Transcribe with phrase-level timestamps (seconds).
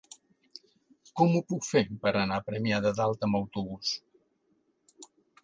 [1.19, 3.95] Com ho puc fer per anar a Premià de Dalt amb autobús?